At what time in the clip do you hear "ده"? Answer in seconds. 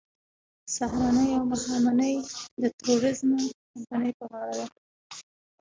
4.71-4.77